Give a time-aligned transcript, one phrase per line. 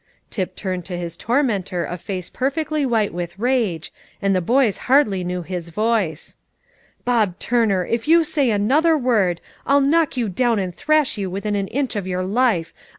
[0.31, 5.23] Tip turned to his tormentor a face perfectly white with rage, and the boys hardly
[5.23, 6.37] knew his voice:
[7.05, 11.55] "Bob Turner, if you say another word, I'll knock you down and thrash you within
[11.55, 12.73] an inch of your life.